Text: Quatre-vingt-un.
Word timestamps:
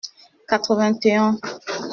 Quatre-vingt-un. 0.49 1.37